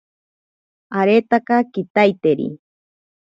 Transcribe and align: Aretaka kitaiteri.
Aretaka 0.99 1.57
kitaiteri. 1.73 2.47